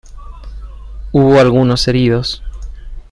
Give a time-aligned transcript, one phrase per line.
[1.11, 2.41] Hubo algunos heridos.